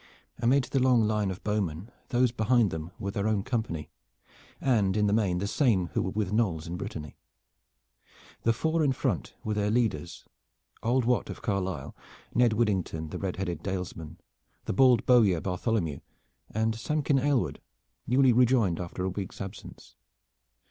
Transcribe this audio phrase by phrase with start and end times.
[0.39, 3.91] Amid the long line of bowmen those behind them were their own company,
[4.59, 7.17] and in the main the same who were with Knolles in Brittany.
[8.41, 10.25] The four in front were their leaders:
[10.81, 11.95] old Wat of Carlisle,
[12.33, 14.17] Ned Widdington the red headed Dalesman,
[14.65, 15.99] the bald bowyer Bartholomew,
[16.49, 17.59] and Samkin Alyward,
[18.07, 19.97] newly rejoined after a week's absence.